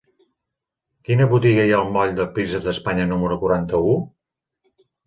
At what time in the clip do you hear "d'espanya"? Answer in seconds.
2.71-3.09